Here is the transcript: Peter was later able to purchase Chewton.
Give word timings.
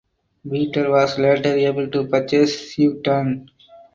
Peter 0.49 0.89
was 0.89 1.19
later 1.19 1.49
able 1.53 1.87
to 1.87 2.07
purchase 2.07 2.73
Chewton. 2.75 3.45